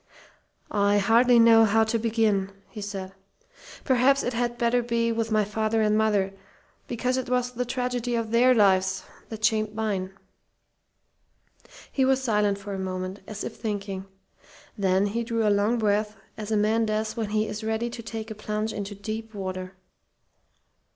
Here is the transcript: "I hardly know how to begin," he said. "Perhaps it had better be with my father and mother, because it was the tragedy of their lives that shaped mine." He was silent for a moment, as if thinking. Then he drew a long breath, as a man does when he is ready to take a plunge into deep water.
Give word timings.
"I 0.71 0.97
hardly 0.97 1.37
know 1.37 1.63
how 1.63 1.83
to 1.83 1.99
begin," 1.99 2.51
he 2.71 2.81
said. 2.81 3.13
"Perhaps 3.83 4.23
it 4.23 4.33
had 4.33 4.57
better 4.57 4.81
be 4.81 5.11
with 5.11 5.29
my 5.29 5.45
father 5.45 5.83
and 5.83 5.95
mother, 5.95 6.33
because 6.87 7.17
it 7.17 7.29
was 7.29 7.51
the 7.51 7.65
tragedy 7.65 8.15
of 8.15 8.31
their 8.31 8.55
lives 8.55 9.03
that 9.29 9.45
shaped 9.45 9.75
mine." 9.75 10.17
He 11.91 12.03
was 12.03 12.23
silent 12.23 12.57
for 12.57 12.73
a 12.73 12.79
moment, 12.79 13.19
as 13.27 13.43
if 13.43 13.55
thinking. 13.57 14.07
Then 14.75 15.05
he 15.05 15.23
drew 15.23 15.47
a 15.47 15.53
long 15.53 15.77
breath, 15.77 16.15
as 16.35 16.49
a 16.49 16.57
man 16.57 16.87
does 16.87 17.15
when 17.15 17.29
he 17.29 17.45
is 17.47 17.63
ready 17.63 17.91
to 17.91 18.01
take 18.01 18.31
a 18.31 18.33
plunge 18.33 18.73
into 18.73 18.95
deep 18.95 19.35
water. 19.35 19.75